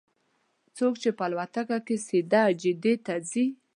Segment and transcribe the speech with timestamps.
[0.77, 3.45] څوک چې په الوتکه کې سیده جدې ته ځي.